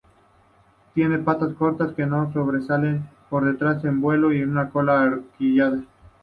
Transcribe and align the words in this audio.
Tiene 0.95 1.19
patas 1.19 1.53
cortas, 1.53 1.91
que 1.93 2.07
no 2.07 2.33
sobresalen 2.33 3.07
por 3.29 3.45
detrás 3.45 3.85
en 3.85 4.01
vuelo, 4.01 4.33
y 4.33 4.41
una 4.41 4.71
cola 4.71 4.99
ahorquillada. 5.03 5.83